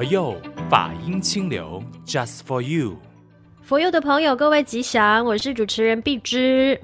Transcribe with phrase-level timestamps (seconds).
[0.00, 0.34] 佛佑
[0.70, 2.96] 法音清流，Just for you。
[3.60, 6.80] 佛佑的朋友，各位吉祥，我是主持人碧芝。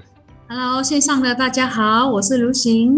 [0.47, 2.95] Hello，线上的大家好，我是卢行。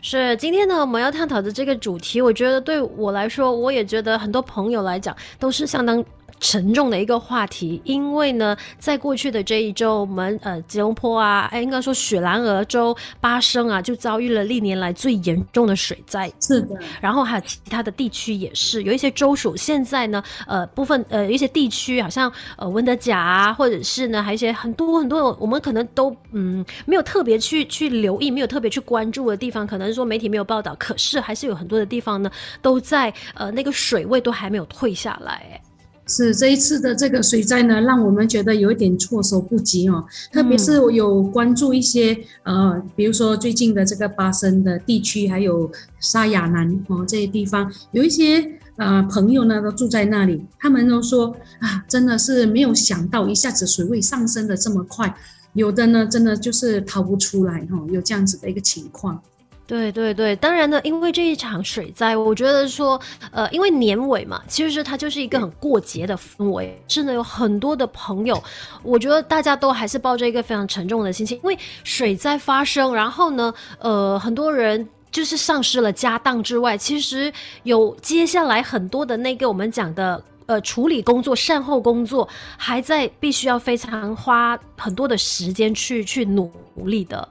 [0.00, 6.02] 是今天呢，我们要探讨的这个主题，我觉得对我来说，我也觉得很多朋友来讲都是相当。
[6.40, 16.30] 沉重的一个话题，因为呢，在过去的这一周，我们呃吉隆坡啊，哎应该说雪兰莪州巴生啊，就遭遇了历年来最严重的水灾。
[16.40, 32.30] 是的，然后还有其他的地区也是，有一些州属现在呢，呃部分呃一些地区好像呃温德甲啊，或者是呢还有一些很多很多我们可能都嗯没有特别去去留意，没有特别去关注的地方，可能说媒体没有报道，可是还是有很多的地方呢，
[32.62, 35.60] 都在呃那个水位都还没有退下来。
[36.08, 40.04] 是这一次的这个水灾呢，让我们觉得有一点措手不及哦。
[40.32, 42.12] 特别是我有关注一些、
[42.44, 55.14] 嗯、呃，比如说最近的这个巴生的地区，还有沙亚南哦这些地方，有一些呃朋友呢都住在那里，他们都说啊，真的是没有想到一下子水位上升的这么快，
[55.52, 59.20] 有的呢真的就是逃不出来哈、哦，有这样子的一个情况。
[59.68, 62.98] 对对对，当然呢，因为这一场水灾，我觉得说，
[63.30, 68.42] 呃，因为年尾嘛，其实它就是一个很过节的氛围，真的有很多的朋友，
[68.82, 77.30] 我觉得大家都还是抱着一个非常沉重的心情，因为水灾发生，然后呢，呃，很多人就是丧失了家当之外，其实
[77.64, 86.50] 有接下来很多的那个我们讲的呃处理工作、善后工作，还在必须要非常花很多的时间去去努
[86.86, 87.28] 力的。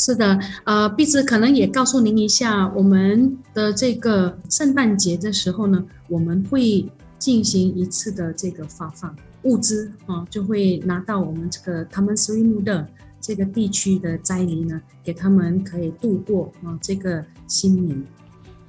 [0.00, 12.88] 是的，呃，碧芝可能也告诉您一下，我们的这个圣诞节的时候呢，我们会进行一次的这个发放物资啊，就会拿到我们这个他们斯里姆的
[13.20, 18.02] 这个地区的灾民呢，给他们可以度过啊这个新年。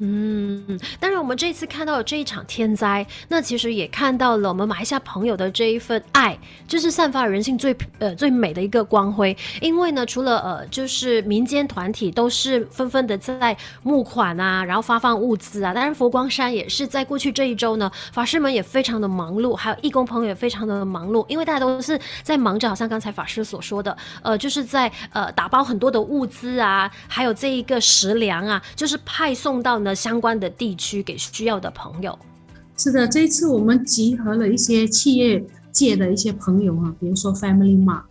[0.04, 6.36] 嗯，当然，我们这次看到了这一场天灾，那其实也看到了我们马来西亚朋友的这一份爱，
[6.68, 9.38] 就是散发人性最呃最美的一个光辉。
[9.62, 15.72] 因为呢，除了呃就是民间团体都是纷纷的在募款啊，然后发放物资啊。
[15.72, 29.91] 当然，佛光山也是在过去这一周呢，法师们也非常的忙碌，还有义工朋友也非常的忙碌，因为大家都是在忙着，好像刚才法师所说的，呃，就是在呃打包很多的物资啊，还有这一个食粮啊，就是派送到呢。
[29.94, 32.18] 相关的地区给需要的朋友。
[32.78, 38.02] 是的，这一次我们集合了一些企业界的一些朋友啊，比如说 Family Mart，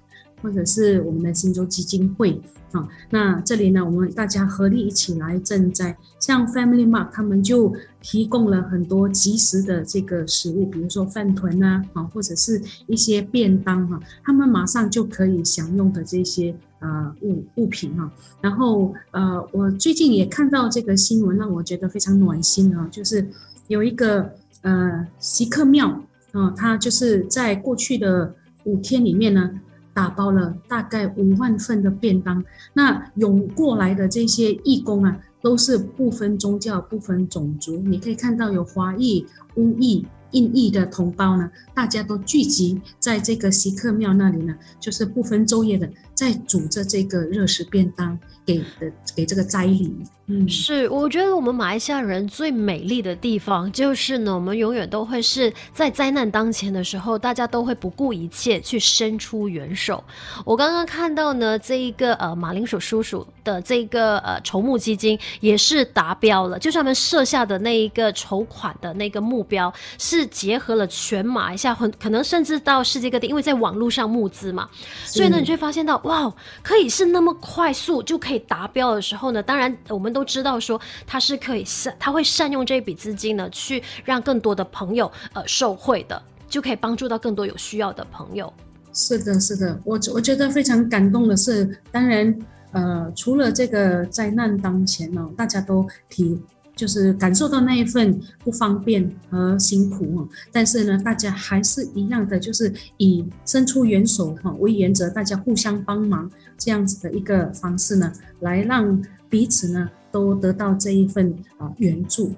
[0.41, 2.41] 或者是我们的新洲基金会
[2.71, 2.89] 啊。
[3.11, 5.97] 那这里呢，我们大家合力一起来赈灾。
[6.21, 16.55] 像 Family Mart，他们就提供了很多及时的这个食物，比如说饭团啊，啊，或者是一些便当哈，他们马上就可以享用的这些。
[16.81, 18.11] 呃物物品哈，
[18.41, 23.27] 然后呃，我最近也看到这个新闻，让我觉得非常暖心啊，就是
[23.69, 24.31] 有一个
[24.63, 25.89] 呃锡克庙
[26.33, 29.51] 啊，它就是在过去的五天里面呢，
[29.95, 32.43] 打包了大概五万份的便当，
[32.73, 39.27] 那涌过来的这些义工啊，都是不分宗教、不分种族，你可以看到有华裔、
[39.57, 40.07] 乌裔。
[40.33, 45.91] 印裔的同胞呢，大家都聚集在这个锡克庙那里呢，就是不分昼夜的
[46.21, 50.07] 在煮着这个热食便当给的给这个灾民。
[50.33, 60.05] 嗯，是，我觉得我们马来西亚人最美丽的地方就是呢，我们永远都会是在灾难当前的时候，大家都会不顾一切去伸出援手。
[60.45, 74.69] 我刚刚看到呢，这一个呃马铃薯叔叔的这个呃筹募基金也是达标了，就是他们设下的那一个筹款的那个目标是结合了全马来西亚很可能甚至到世界各地，因为在网络上募资嘛，
[75.07, 80.25] 所以呢，你就会发现到哇，可以是那么快速就可以达标的时候呢，当然我们都。
[80.31, 88.53] 知道说他是可以善，他会善用这笔资金呢，去让更多的朋友呃受惠的，就可以帮助到更多有需要的朋友。
[88.93, 92.33] 是的，是的，我我觉得非常感动的是，当然
[92.71, 96.41] 呃，除了这个灾难当前呢，大家都提
[96.81, 108.11] 就是感受到那一份不方便和辛苦哦，但是呢，大家还是一样的，就是以伸出援手哈为原则，大家互相帮忙这样子的一个方式呢，
[108.41, 109.91] 来让彼此呢。
[110.13, 112.33] 都得到这一份啊援助，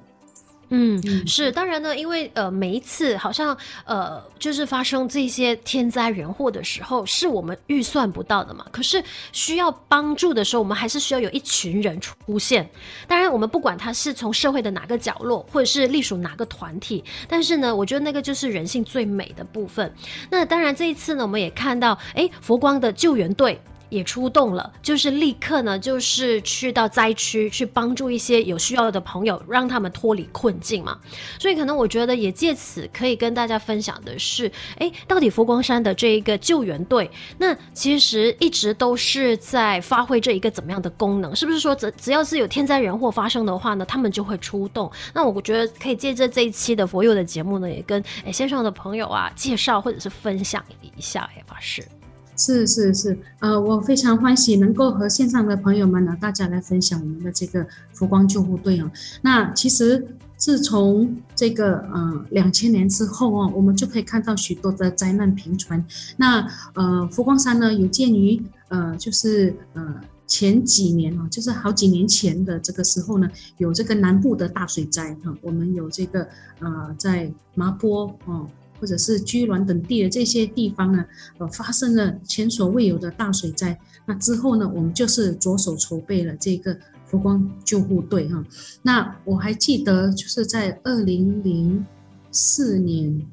[0.74, 3.54] 嗯，是当然呢，因为呃每一次好像
[3.84, 8.64] 呃就是发生这些天灾人祸的时候，是我们预算不到的嘛。
[8.72, 12.66] 可是需要帮助的时候，我们还是需要有一群人出现。
[13.06, 19.94] 当然，我们不管他是从社会的哪个角落，或者是隶属哪个团体，但是呢，我觉得那个就是人性最美的部分。
[20.30, 23.60] 那当然，这一次呢，我们也看到，哎，佛光的救援队。
[23.92, 30.98] 也出动了，就是立刻呢，就是去到灾区去帮助一些有需要的朋友，让他们脱离困境嘛。
[31.38, 41.36] 所以可能我觉得也借此可以跟大家分享的是，哎，到底佛光山的这一个救援队，那其实一直都是在发挥这一个怎么样的功能？
[41.36, 44.90] 是不是说只只要是有天灾人祸发生的话呢，他们就会出动？
[45.12, 51.86] 那我觉得可以借着这一期的佛佑的节目呢，也跟哎线上的朋友啊介绍或者是分享一下，哎，法师。
[52.34, 58.90] 是是是，呃，我非常欢喜能够和线上的朋友们呢，大家来分享我们的这个福光救护队哦。
[59.20, 60.04] 那其实
[60.36, 65.84] 自从这个呃两千年之后哦，我们就可以看到许多的灾难频传。
[66.16, 69.94] 那呃佛光山呢，有鉴于呃就是呃
[70.26, 76.26] 前几年啊，就是好几年前的这个时候呢，有这个南部的大水灾哈，我们有这个
[76.60, 78.48] 呃在麻坡哦。
[78.82, 81.04] 或者是居銮等地的这些地方呢，
[81.38, 83.78] 呃，发生了前所未有的大水灾。
[84.04, 86.76] 那之后呢，我们就是着手筹备了这个
[87.06, 88.44] 佛光救护队哈。
[88.82, 91.86] 那我还记得，就是在二零零
[92.32, 93.24] 四年，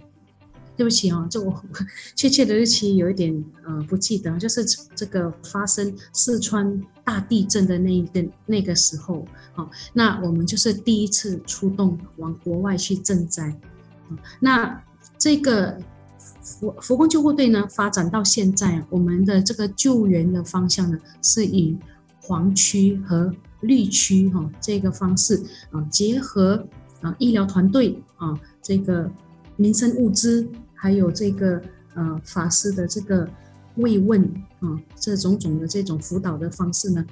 [0.78, 1.63] 对不起啊，这我
[2.16, 4.63] 确切的日期有一点呃不记得，就是
[4.94, 13.60] 这个发生四川大地震的那一个那个时候，好，那我们就是第一次出动往国外去赈灾，
[14.40, 14.80] 那。
[15.19, 15.77] 这个
[16.42, 21.77] 佛佛光救护队呢，发展到现在，我们的这个救援的方向呢，是以
[22.21, 23.31] 黄区和
[23.62, 26.66] 绿区哈这个方式啊，结合
[27.01, 29.12] 啊医疗团队啊，这个
[29.57, 31.62] 民生物资，还有这个
[31.95, 33.27] 呃法师的这个
[33.75, 34.24] 慰问
[34.62, 37.06] 啊，这种种的这种辅导的方式呢。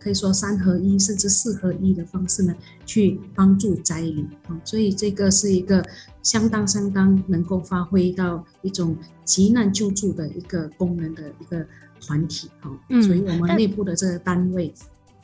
[0.00, 2.54] 可以说三合一甚至四合一的方式呢，
[2.86, 5.84] 去帮助灾民啊，所以这个是一个
[6.22, 11.64] 相当相当能够发挥到一种急难救助的一个功能的一个
[12.00, 12.70] 团体哈。
[12.88, 14.72] 嗯，所以我们内部的这个单位，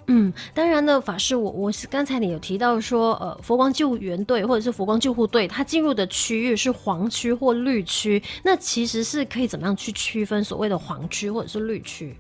[0.07, 12.17] 嗯，当然呢，法师，我我是刚才你有提到说，呃，佛光救援队或者是佛光救护队，它进入的区域是黄区或绿区，那其实是可以怎么样去区分所谓的黄区或者是绿区？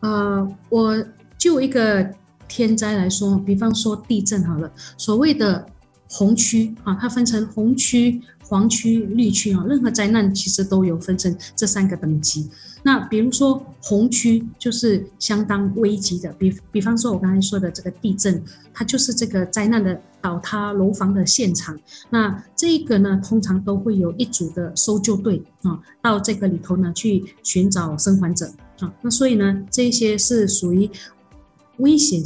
[0.00, 0.96] 呃，我。
[1.42, 2.08] 就一个
[2.46, 5.66] 天灾来说，比方说地震好了，所谓的
[6.08, 12.48] 红区啊，它分成红区、黄区、绿区啊，任何灾难其实都有分成这三个等级。
[12.84, 18.40] 那比如说红区就是相当危急的，比比方说我刚才说的这个地震，
[18.72, 21.76] 它就是这个灾难的倒塌楼房的现场。
[22.08, 28.46] 那这个呢，通常都会有一组的搜救队啊，到这个里头呢去寻找生还者
[28.78, 28.94] 啊。
[29.02, 30.88] 那所以呢，这些是属于。
[31.82, 32.22] 危险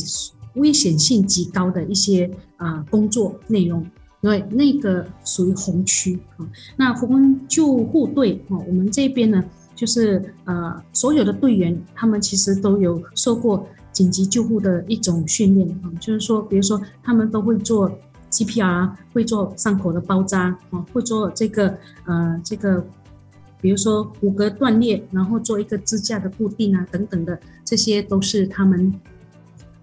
[0.55, 3.85] 危险性极高的一些啊工作内容，
[4.23, 6.49] 因为那个属于红区啊。
[6.77, 9.45] 那红救护队啊，我们这边呢，
[9.75, 17.91] 就是呃所有的队员，他们其实都有受过紧急救护的一种训练啊，就是说，比如说他们都会做
[18.31, 21.77] CPR，会做伤口的包扎啊，会做这个
[22.07, 22.83] 呃这个，
[23.61, 28.91] 比如说骨骼断裂，然后做一个支架的固定啊等等的，这些都是他们。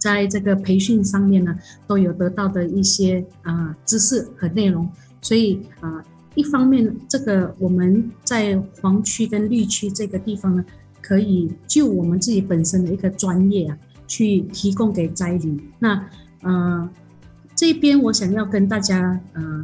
[0.04, 1.58] 在这个培训上面呢，
[1.88, 4.86] 都有得到的一些啊、知识和内容，
[5.22, 6.04] 所以啊、
[6.36, 10.66] 一方面这个我们在黄区跟绿区这个地方呢，
[11.02, 15.58] 可以就我们自己本身的一个专业啊，去提供给灾民。
[15.80, 16.06] 那
[16.42, 16.90] 呃
[17.56, 19.64] 这边我想要跟大家呃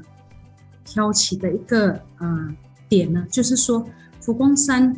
[0.85, 2.55] 挑起的一个呃
[2.87, 3.85] 点呢，就是说
[4.21, 4.95] 佛光山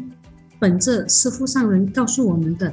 [0.60, 2.72] 本质师父上人告诉我们的。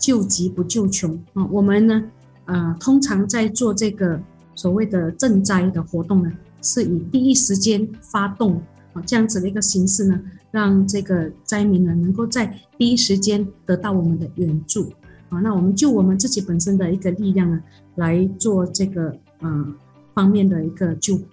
[0.00, 1.46] 救急不救穷啊！
[1.50, 2.02] 我们呢，
[2.46, 4.18] 呃，通常在做这个
[4.54, 8.56] 所谓的赈灾的活动呢，是以第一时间发动
[8.94, 10.18] 啊这样子的一个形式呢，
[10.50, 14.90] 让这个灾民呢能够在第一时间得到我们的援助
[15.28, 15.38] 啊。
[15.40, 17.60] 那我们就我们自己本身的一个力量呢，
[17.96, 19.66] 来做这个呃
[20.14, 21.24] 方面的一个救护。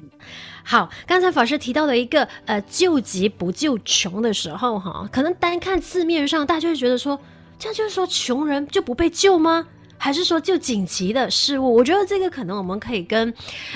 [0.65, 7.17] 好，刚才法师提到的一个呃救急不救穷的时候哈，可能单看字面上，大家就会觉得说。
[7.59, 9.67] 这就是说，穷人就不被救吗？
[9.97, 11.73] 还是说就紧急的事物？
[11.73, 13.33] 我觉得这个可能我们可以跟，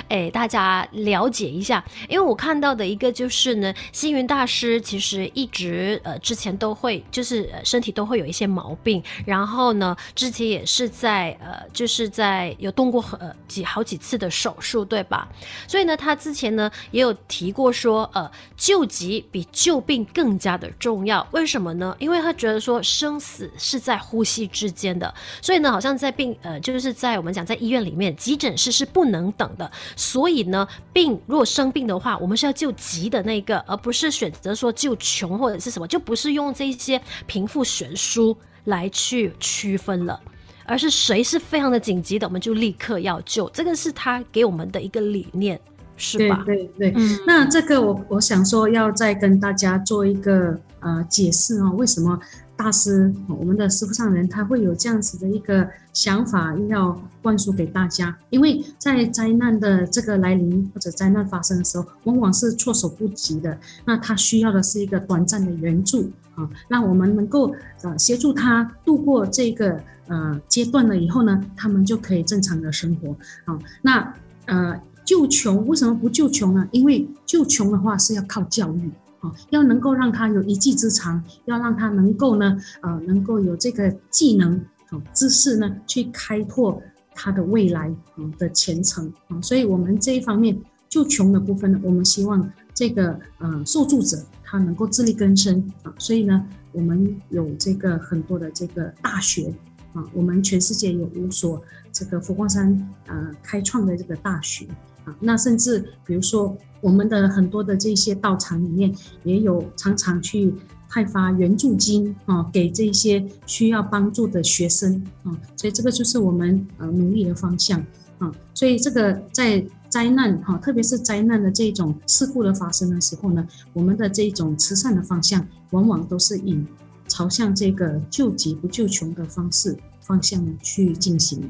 [0.10, 15.28] 诶大家了解一下，因为我看到的一个就是呢，星云大师其实一直呃之前都会就是身体都会有一些毛病，然后呢之前也是在呃就是在有动过呃几好几次的手术，对吧？
[15.68, 21.96] 所以呢他之前呢也有提过说呃救急比救病更加的重要，为什么呢？
[21.98, 25.12] 因为他觉得说生死是在呼吸之间的，
[25.42, 26.11] 所以呢好像在。
[26.12, 29.72] 病呃，就是在我们讲在医院里面，急诊室是不能等的。
[29.96, 40.20] 所以呢，病如果生病的话，我们是要救急的那个，而不是选择说救穷或者是什么，就不是用这些贫富悬殊来去区分了，
[40.66, 43.50] 而是谁是非常的紧急的，我们就立刻要救。
[43.52, 45.60] 这个是他给我们的一个理念，
[45.98, 46.44] 是吧？
[46.46, 46.94] 对对对。
[46.96, 52.20] 嗯，那这个我我想说要再跟大家做一个呃解释哦，为什么？
[52.62, 58.16] 大师，我们的师傅上人，他会有这样子的一个想法，要灌输给大家。
[58.30, 63.58] 因为在灾难的这个来临或者灾难发生的时候，往往是措手不及的。
[63.84, 67.52] 那他需要的是一个短暂的援助啊，让我们能够
[67.82, 73.10] 呃协助他度过这个呃阶段了以后呢，他们就可以正常的生活
[73.46, 73.58] 啊。
[73.82, 74.14] 那
[74.46, 76.68] 呃救穷为什么不救穷呢？
[76.72, 78.92] 因为救穷的话是要靠教育。
[79.22, 84.54] 啊，要能够让他有一技之长，要让他能够呢，呃，能够有这个技能、
[84.90, 86.82] 啊知识呢，去开拓
[87.14, 89.40] 他的未来啊的前程啊。
[89.42, 90.60] 所以，我们这一方面
[90.90, 95.94] 就穷的部分呢，我们希望这个呃受助者他能够自力更生啊。
[95.98, 99.54] 所以呢，我们有这个很多的这个大学
[99.94, 101.62] 啊，我们全世界有五所
[101.92, 104.68] 这个佛光山呃开创的这个大学。
[105.06, 108.94] 啊，那甚至比如说，我们的很多的这些道场里面，
[109.24, 110.54] 也有常常去
[110.90, 117.84] 派发援助金啊，给这些需要帮助的学生啊，所以这个就是我们呃努力的方向
[118.20, 118.32] 啊。
[118.54, 126.64] 所以这个在灾难哈，特别是灾难的这种事故的发生的时候呢，我们的这种慈善的方向，往往都是以
[127.08, 131.50] 朝向这个救急不救穷的方式方向去进行。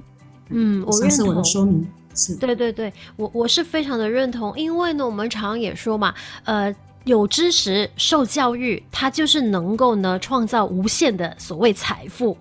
[0.49, 1.09] 嗯，我认同。
[1.09, 1.87] 这是我的说明。
[2.13, 6.13] 是对对对，我我是非常的认同，因为呢，我们常常也说嘛，
[6.43, 6.73] 呃，
[7.05, 12.37] 有知识、受教育，它就是能够呢创造无限的所谓财富，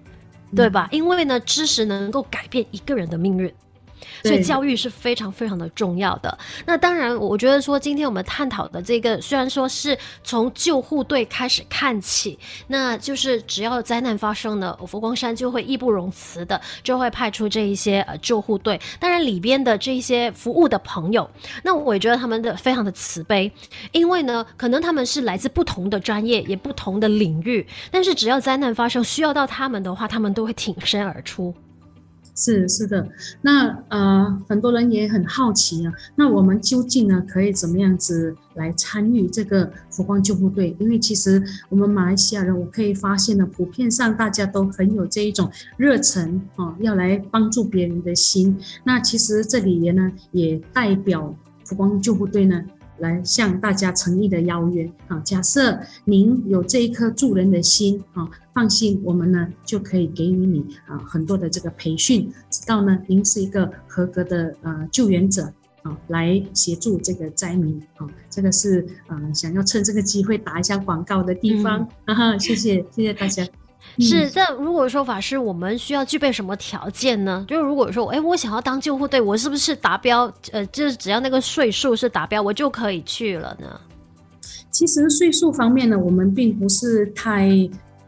[0.54, 0.88] 对吧？
[0.92, 3.52] 嗯、因为呢，知识能够改变一个人的命运。
[4.22, 6.36] 所以教育是非常非常的重要的。
[6.66, 18.80] 那当然，我觉得说今天我们探讨的这个，虽然说是从救护队开始看起，那就是只要灾难发生呢，佛光山就会义不容辞的就会派出这一些呃救护队。
[18.98, 21.28] 当然里边的这一些服务的朋友，
[21.62, 23.50] 那我也觉得他们的非常的慈悲，
[23.92, 31.54] 因为呢，可能他们是来自不同的专业，也不同的领域，但是只要灾难发生需要到他们的话，他们都会挺身而出。
[32.40, 33.06] 是是的，
[33.42, 40.74] 那呃很多人也很好奇啊，那我们究竟呢可以怎么样子来参与这个佛光救护队？
[40.78, 48.58] 因为其实我们马来西亚人，我可以发现呢，普遍上大家都很有这一种热忱啊，要来帮助别人的心。
[48.84, 51.34] 那其实这里也呢，也代表
[51.66, 52.64] 佛光救护队呢。
[53.00, 55.18] 来向大家诚意的邀约啊！
[55.24, 65.52] 假设您有这一颗助人的心啊，放心，我们呢就可以给予你啊很多的这个培训，直到呢您是一个合格的呃救援者
[65.82, 68.06] 啊，来协助这个灾民啊。
[68.28, 73.44] 这个是呃想要趁这个机会打一下广告的地方，啊、 谢谢谢谢大家。
[73.98, 77.44] 是，这如果说法师，我们需要具备什么条件呢？
[77.48, 80.32] 就是如果说，哎，我想要当救护队，我是不是达标？
[80.52, 83.80] 呃，就是只要那个岁数是达标，我就可以去了呢？
[84.70, 87.48] 其实岁数方面呢，我们并不是太。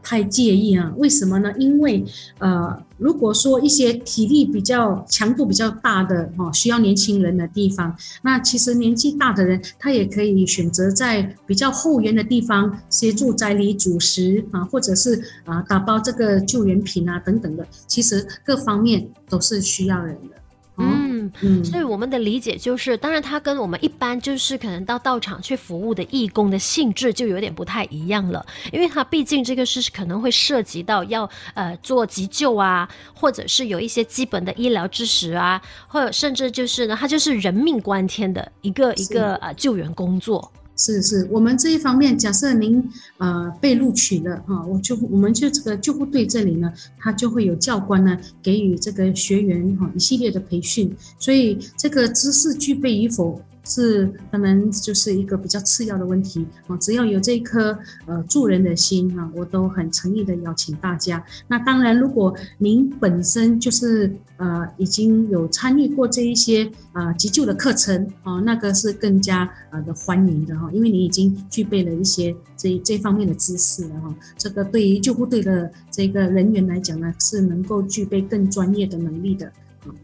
[0.03, 0.93] 太介意啊？
[0.97, 1.53] 为什么呢？
[1.59, 2.05] 因为
[2.39, 17.67] 呃，如果说一些体力比较强度比较大的哦，需要年轻人的地方，那其实年纪大的人他也可以选择在比较后援的地方协助斋礼煮食啊，或者是啊打包这个救援品啊等等的。
[17.87, 20.37] 其实各方面都是需要人的。
[20.79, 40.53] 嗯嗯，所以我们的理解就是，当然它跟我们一般就是可能到道场去服务的义工的性质就有点不太一样了，因为它毕竟这个是可能会涉及到要呃做急救啊，或者是有一些基本的医疗知识啊，或者甚至就是呢，它就是人命关天的一个一个呃救援工作。
[40.77, 42.83] 是是，我们这一方面，假设您
[43.19, 53.41] 呃被录取了啊，我就我们就这个救护队这里呢，他就会有教官呢给予这个学员哈一系列的培训，所以这个知识具备与否。
[53.65, 56.77] 是，当然就是一个比较次要的问题啊。
[56.79, 61.25] 只要有这一颗呃助人的心啊，我都很诚意的邀请大家。
[61.47, 74.15] 那当然，如果您本身就是呃已经有参与过这一些、呃、急救的课程啊，那个是更加呃的欢迎的哈，因为你已经具备了一些这这方面的知识了哈。
[74.37, 79.51] 这个对于救护队的这个人员来讲呢，是能够具备更专业的能力的。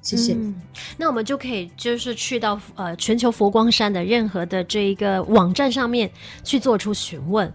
[0.02, 0.54] 谢谢、嗯。
[0.96, 6.10] 那我们就可以就是去到呃全球佛光山的任何的这一个网站上面
[6.42, 7.52] 去做出询问，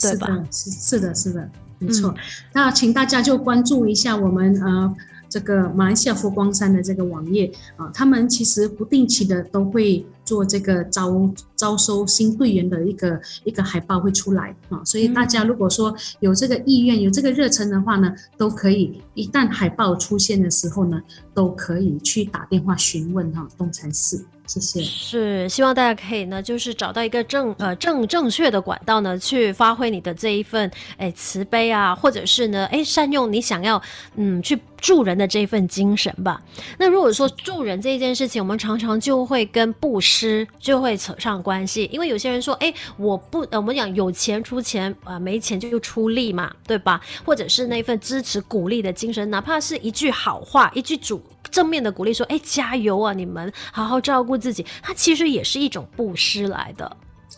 [0.00, 0.28] 对吧？
[0.50, 1.48] 是是的，是的，
[1.78, 2.10] 没错。
[2.10, 2.16] 嗯、
[2.52, 4.94] 那请大家就关注一下我们呃
[5.32, 21.00] 这个马来西亚佛光山的这个网页啊，他们其实不定期的都会做这个招招收新队员的一个一个海报会出来啊，所以大家如果说有这个意愿、有这个热忱的话呢，都可以一旦海报出现的时候呢，
[21.32, 24.22] 都可以去打电话询问哈东禅寺。
[24.44, 24.82] 谢谢。
[24.82, 33.80] 是希望大家可以呢，就是找到一个正呃正正确的管道呢，去发挥你的这一份哎慈悲啊，或者是呢哎善用你想要
[34.16, 36.42] 嗯去助人的这份精神吧。
[36.76, 47.00] 那如果说助人这件事情，我们常常就会跟布施就会扯上关系，因为有些人说哎我不我们讲有钱出钱啊，没钱就出力嘛，对吧？
[47.24, 51.22] 或者是那份支持鼓励的精神，哪怕是一句好话，一句主。
[51.50, 53.12] 正面的鼓励说：“哎，加油啊！
[53.12, 56.96] 你们好好照顾自己。”它其实也是一种布施来的。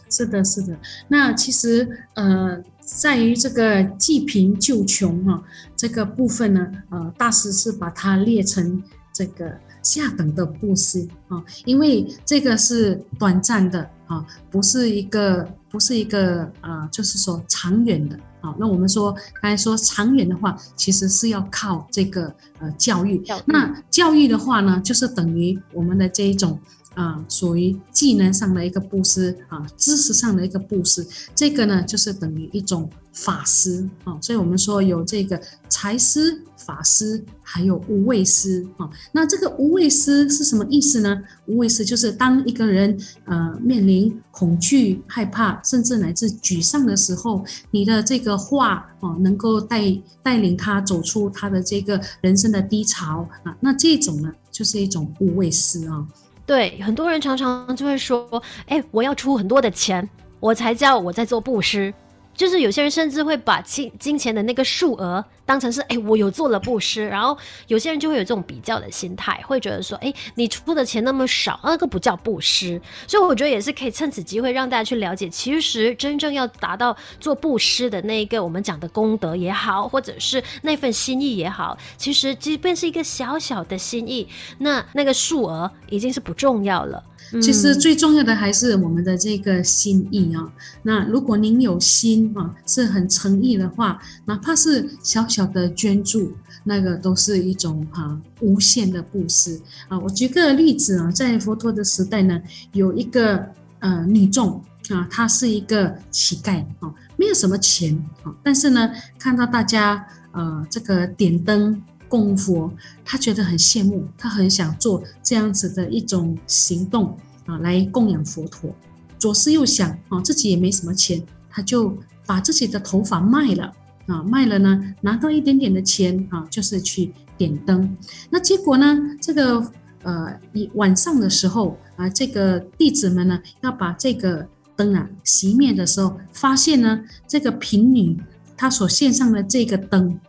[0.09, 0.79] 是的，是的。
[1.09, 5.43] 那其实呃，在于这个济贫救穷哈、啊、
[5.75, 18.19] 这个部分呢，呃，大师是把它列成这个下等的布施啊，因为这个是短暂的啊，不是一个不是一个啊、呃，就是说长远的。
[18.45, 19.11] 啊，那我们说
[19.41, 23.17] 刚才说长远的话，其实是要靠这个呃教育。
[23.21, 23.43] 教育。
[23.47, 26.61] 那教育的话呢，就是等于我们的这一种
[26.95, 31.07] 啊、属于技能上的一个布施啊，知识上的一个布施。
[31.35, 34.19] 这个呢，就是等于一种法师啊。
[34.21, 36.43] 所以我们说有这个财师。
[36.57, 41.21] 法师还有无畏师啊，那这个无畏师是什么意思呢？
[41.45, 56.07] 无畏师就是当一个人呃面临恐惧、害怕，甚至乃至沮丧的时候，你的这个话哦，能够带带领他走出他的这个人生的低潮啊，那这种呢就是一种无畏师啊。
[56.47, 60.07] 对，很多人常常就会说，哎，我要出很多的钱，
[60.41, 61.93] 我才叫我在做布施。
[62.35, 67.37] 就是有些人甚至会把金金钱的那个数额当成是，哎，我有做了布施，然后
[67.67, 72.81] 有些人就会有这种比较的心态，会觉得说，哎，你出的钱那么少，那个不叫布施。
[73.07, 84.27] 所以我觉得也是可以趁此机会让大家去了解，其实真正要达到做布施的那一个我们讲的功德也好，或者是那份心意也好，其实即便是一个小小的心意，
[84.59, 87.05] 那那个数额已经是不重要了。
[87.43, 90.53] 其实最重要的还是我们的这个心意啊。
[90.83, 96.33] 那如果您有心啊，是很诚意的话，哪怕是小小的捐助，
[96.63, 99.99] 那个都是一种哈无限的布施啊。
[99.99, 102.41] 我举个例子啊，在佛陀的时代呢，
[102.73, 103.45] 有一个
[103.81, 111.83] 呃女众啊，她是一个乞丐啊，没有什么钱啊，但是呢，看到大家呃这个点灯。
[112.09, 112.73] 供佛，
[113.05, 118.71] 他觉得很羡慕，他很想做这样子的一种行动啊，来供养佛陀。
[119.19, 123.73] 左思右想啊，自己也没什么钱，他就把自己的头发卖了
[124.07, 127.97] 啊，卖了呢，拿到一点点的钱啊，就是去点灯。
[128.31, 138.21] 那结果呢，这个呃，一晚上的时候啊，这个弟子们呢要把这个灯啊熄灭的时候，发现呢，这个贫女
[138.57, 140.21] 她所献上的这个灯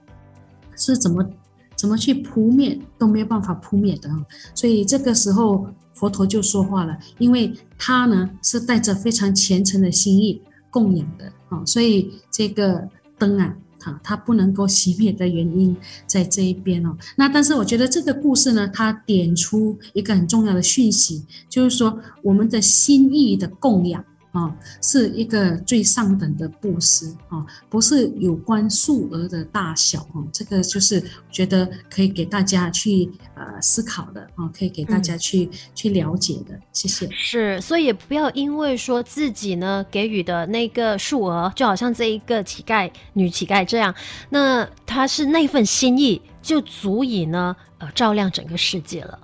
[0.77, 1.27] 是怎么？
[1.75, 4.09] 怎么去扑灭都没有办法扑灭的，
[4.53, 16.97] 所以这个时候佛陀就说话了，因为他呢是带着非常虔诚的心意供养的啊，所以这个灯啊，它它不能够熄灭的原因在这一边哦。
[17.15, 24.03] 那但是我觉得这个故事呢，它点出一个很重要的讯息，就是说我们的心意的供养。
[24.35, 37.09] 啊，是一个最上等的布施啊，不是有关数额的大小啊，这个就是觉得可以给大家去呃思考的啊，可以给大家去、嗯、去了解的，谢谢。
[37.11, 43.95] 是，所以也不要因为说自己呢给予的那个数额，就好像这一个乞丐女乞丐这样，
[44.29, 49.17] 那她是那份心意就足以呢呃照亮整个世界了。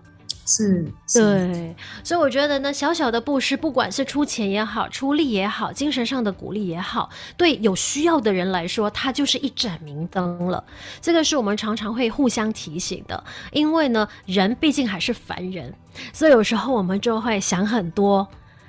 [0.46, 10.62] 是，对，所以我觉得呢，小小的布施，不管是出钱也好，出力也好，精神上的鼓励也好，对有需要的人来说，它就是一盏明灯了。
[11.00, 15.74] 这个是我们常常会互相提醒的，因为呢，人毕竟还是凡人，
[16.12, 18.28] 所以有时候我们就会想很多。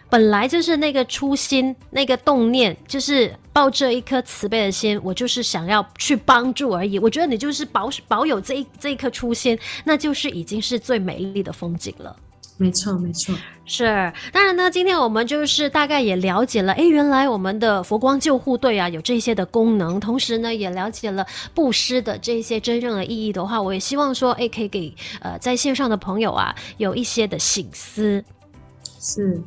[0.08, 6.98] 本来就是那个初心，那个动念，就是抱着一颗慈悲的心，我就是想要去帮助而已。
[6.98, 12.16] 我觉得你就是保保有这一这一颗初心，那就是已经是最美丽的风景了。
[12.58, 13.34] 没错，没错，
[13.64, 14.12] 是。
[14.32, 28.22] 当然呢，今天我们就是大概也了解了，哎，原来我们的佛光救护队啊有这些的功能，同时呢也了解了布施的这些真正的意义的话，我也希望说，哎，可以给呃在线上的朋友啊有一些的醒思。
[29.00, 29.42] 是。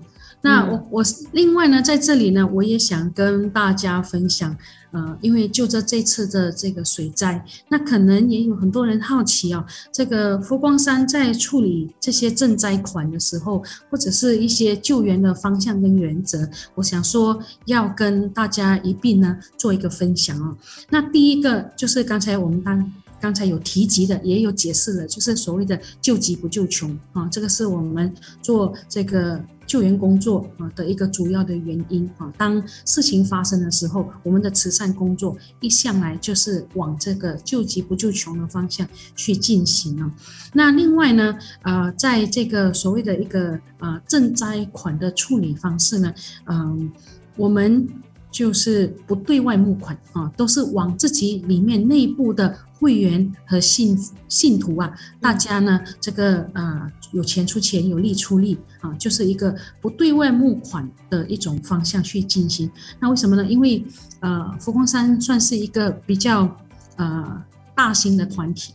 [0.46, 4.56] 那我我另外呢，在这里呢，我也想跟大家分享，
[4.92, 20.56] 呃，因为就着这次的这个水灾，那可能也有很多人好奇哦，这个佛光山在处理这些赈灾款的时候，或者是一些救援的方向跟原则，我想说要跟大家一并呢做一个分享哦。
[20.92, 22.94] 那第一个就是刚才我们当。
[23.26, 32.32] 刚才有提及的，也有解释的，就是所谓的救急不救穷啊，这个是我们做这个救援工作啊的一个主要的原因啊。
[32.38, 40.14] 当事情发生的时候，我们的慈善工作一向来就是往这个救急不救穷的方向去进行啊。
[40.54, 46.14] 那另外呢，呃，在这个所谓的一个呃赈灾款的处理方式呢，
[46.46, 46.92] 嗯，
[47.36, 47.88] 我们
[48.36, 52.54] 就是不对外募款啊，都是往自己里面内部的。
[52.78, 62.70] 会员和信信徒啊，大家呢，这个呃有钱出钱，有力出力啊，就是一个不对外募款的一种方向去进行。
[63.00, 63.46] 那为什么呢？
[63.46, 63.84] 因为
[64.20, 66.54] 呃佛光山算是一个比较
[66.98, 67.44] 呃
[67.74, 68.74] 大型的团体，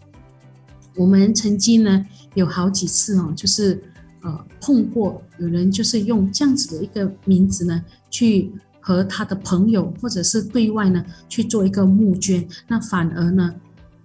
[0.97, 3.81] 我们曾经呢有好几次哦，就是
[4.23, 13.55] 呃碰过有人就是用这样子的一个名字呢去和他的朋友或者是对外呢去做一个募捐，那反而呢。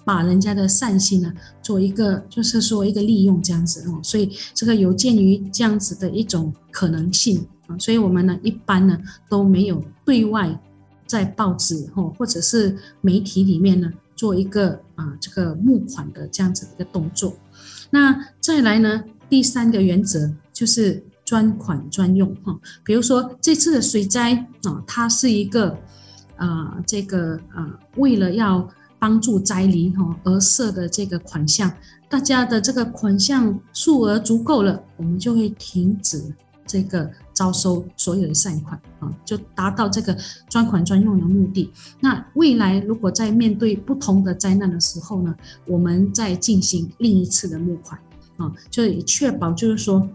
[0.08, 1.34] 把人家的善心呢，
[1.64, 8.96] 做一个就是说一个利用这样子哦，所以这个有鉴于这样子的一种可能性啊，所以我们呢一般呢
[9.28, 10.56] 都没有对外
[11.08, 17.36] 在报纸哦或者是媒体里面呢做一个啊这个募款的这样子一个动作。
[17.90, 24.34] 那再来呢第三个原则就是专款专用哈，比如说这次的水灾
[24.64, 25.78] 啊，它是一个
[26.38, 28.66] 啊这个啊为了要。
[28.98, 31.72] 帮助灾民哈而设的这个款项，
[32.10, 36.24] 大家的这个款项数额足够了，我们就会停止
[36.66, 40.18] 这个招收所有的善款啊，就达到这个
[40.50, 41.70] 专款专用的目的。
[42.00, 45.36] 那未来如果在面对不同的灾难的时候呢，
[45.68, 48.00] 我们再进行另一次的募款
[48.38, 50.08] 啊，就以确保就是说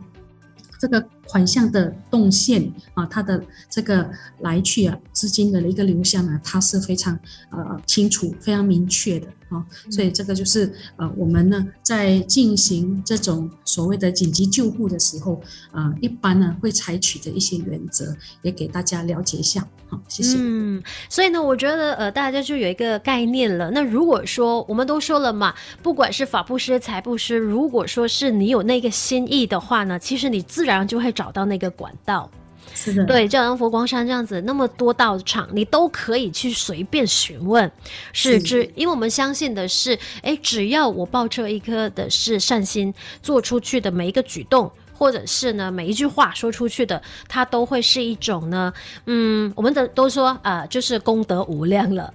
[0.81, 7.19] 这个款项的动线啊，它的这个来去啊，资金的一个流向呢，它是非常
[7.51, 9.27] 呃清楚、非常明确的。
[9.51, 15.40] 啊，所以这个就是呃，我们呢在进行这种所谓的紧急救护的时候，
[15.73, 19.66] 呃，一般呢会采取的一些原则，也给大家了解一下。
[19.88, 20.37] 好，谢谢。
[20.38, 23.69] 嗯，所以呢，我觉得呃，大家就有一个概念了。
[23.73, 32.30] 那如果说我们都说了嘛，不管是法布施、财布施，如果说是你有那个心意的话呢，其实你自然就会找到那个管道。
[32.72, 37.70] 是的，对，就像佛光山这样子，那么多道场，你都可以去随便询问，
[38.12, 48.72] 是只，因为我们相信的是，哎，只要我抱着一颗的是善心，做出去的每一个举动，或者是呢每一句话说出去的，它都会是一种呢，
[49.06, 52.12] 嗯，我们的都说啊、呃，就是功德无量了。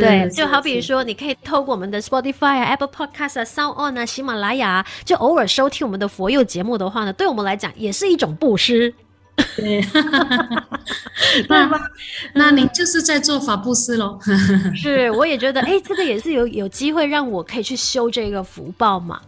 [0.00, 8.94] 对，就好比说，你可以透过我们的 Spotify 啊、Apple Podcast 啊、Sound On 啊、喜马拉雅，就偶尔收听我们的佛佑节目的话呢，对我们来讲也是一种布施。
[9.56, 9.82] 对，
[11.48, 11.70] 那
[12.34, 14.18] 那你就是在做法布施喽？
[14.76, 19.18] 是，我也觉得，哎，这个也是有有机会让我可以去修这个福报嘛。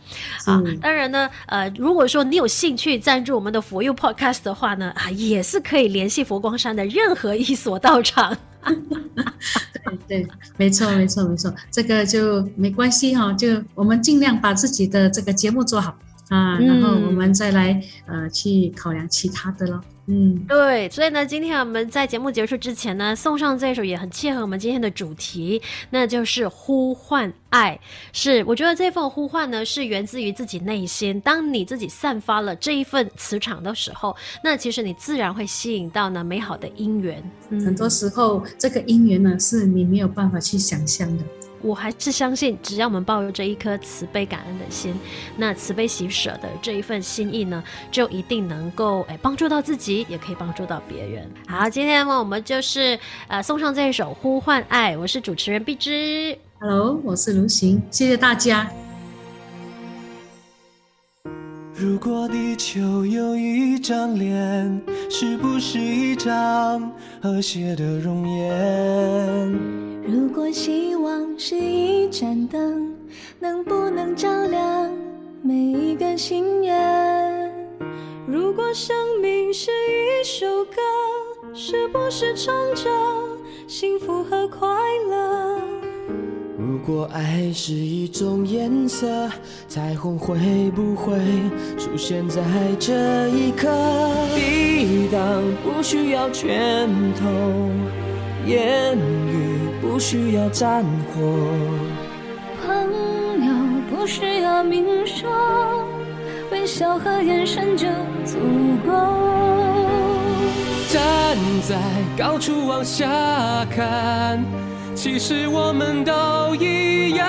[0.44, 8.36] 啊，当然呢，呃，如果说你有兴趣赞助我们的佛佑 Podcast 的话呢，啊，也是可以联系佛光山的任何一所道场。
[10.08, 10.26] 对，
[10.56, 15.96] 没错没错没错，这个就没关系哈，就我们尽量把自己的这个节目做好。
[16.28, 17.72] 啊，然后我们再来、
[18.06, 19.80] 嗯、呃去考量其他的咯。
[20.06, 27.80] 嗯，对，所以呢，今天我们在节目结束之前呢，送上这首也很切合我们今天的主题，那就是呼唤爱。
[28.12, 31.18] 是，我觉得这份呼唤呢，是源自于自己内心。
[31.22, 37.22] 当你自己散发了这一份磁场的时候，那其实你自然会吸引到呢美好的姻缘。
[37.48, 41.24] 嗯、很多时候，这个姻缘呢，是你没有办法去想象的。
[41.64, 44.94] 我还是相信，只要我们抱有这一颗慈悲感恩的心，
[45.38, 51.26] 那慈悲喜舍的这一份心意呢，就一定能够诶帮助到自己，也可以帮助到别人。
[51.48, 52.98] 好，今天呢，我们就是
[53.28, 58.70] 呃送上这一首《呼唤爱》，我是主持人碧芝，Hello，我是卢行，谢谢大家。
[61.76, 69.52] 如果地球有一张脸，是不是一张和谐的容颜？
[70.06, 72.94] 如果希望是一盏灯，
[73.40, 74.88] 能不能照亮
[75.42, 77.52] 每一个心愿？
[78.24, 80.76] 如果生命是一首歌，
[81.52, 82.88] 是不是唱着
[83.66, 84.68] 幸福和快
[85.10, 85.63] 乐？
[86.86, 89.30] 如果爱是一种颜色，
[89.66, 90.36] 彩虹会
[90.72, 91.16] 不会
[91.78, 92.42] 出现在
[92.78, 93.66] 这一刻？
[94.34, 97.26] 抵挡不需要拳头，
[98.46, 101.22] 言语不需要战火，
[102.66, 103.54] 朋友
[103.88, 105.26] 不需要明说，
[106.52, 107.86] 微笑和眼神就
[108.26, 108.36] 足
[108.86, 109.33] 够。
[110.94, 111.36] 站
[111.68, 111.74] 在
[112.16, 113.04] 高处往下
[113.68, 114.40] 看，
[114.94, 117.26] 其实我们都一样。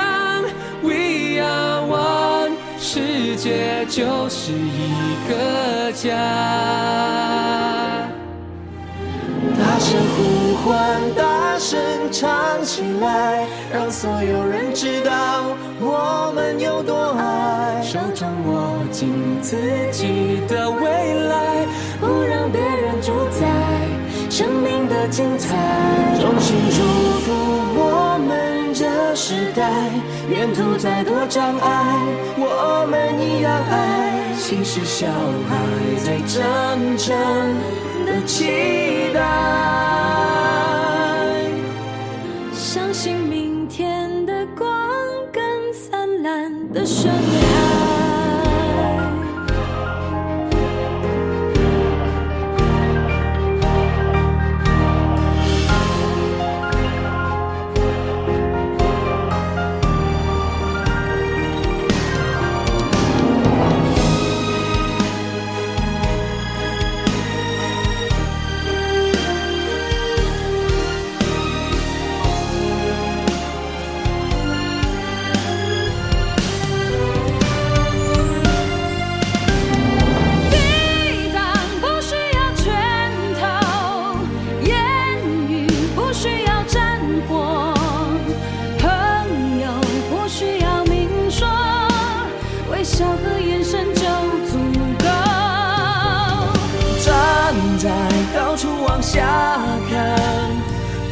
[0.83, 6.15] We are one，世界就是一个家。
[9.57, 11.79] 大声呼唤，大声
[12.11, 15.11] 唱起来，让所有人知道
[15.79, 17.81] 我们有多爱。
[17.81, 19.55] 手掌握紧自
[19.91, 21.65] 己的未来，
[21.99, 23.45] 不让别人主宰。
[24.29, 25.55] 生命的精彩，
[26.19, 26.81] 衷心祝
[27.21, 27.31] 福
[27.77, 29.71] 我们这时代，
[30.29, 31.95] 沿途再多障碍，
[32.37, 35.07] 我们一样爱，心是小
[35.47, 35.55] 孩
[36.03, 37.15] 最真诚
[38.15, 38.45] 的期
[39.13, 39.19] 待，
[42.53, 44.69] 相信明天的光
[45.33, 46.85] 更灿烂的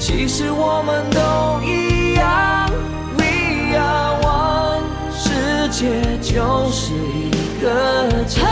[0.05, 2.69] 其实我们都一样，
[3.15, 4.83] 你呀，我
[5.15, 5.31] 世
[5.69, 7.71] 界就是一个
[8.27, 8.43] 场，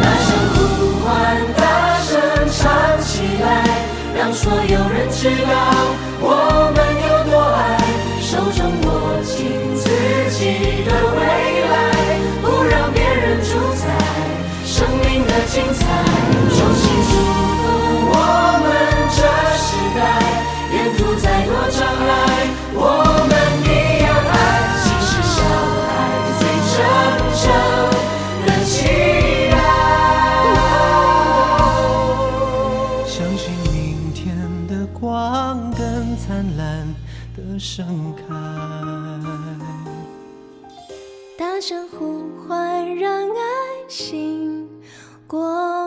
[0.00, 0.56] 大声呼
[1.04, 1.06] 唤，
[1.54, 1.60] 大
[2.00, 2.08] 声
[2.50, 2.56] 唱
[3.02, 3.12] 起
[3.44, 3.46] 来，
[4.16, 5.52] 让所有人知道
[6.18, 6.24] 我
[6.74, 7.60] 们有多爱，
[8.22, 8.88] 手中握
[9.22, 9.36] 紧
[9.76, 9.84] 自
[10.32, 10.40] 己
[10.86, 11.27] 的未。
[41.58, 44.68] 大声呼唤让爱醒
[45.26, 45.77] 过。